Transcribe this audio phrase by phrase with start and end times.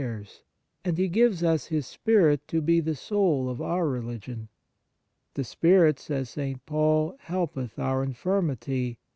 [0.01, 0.17] 43 On
[0.95, 4.47] Piety His Spirit to be the soul of our religion."
[5.35, 6.65] The Spirit," says St.
[6.65, 8.97] Paul," helpeth our infirmity.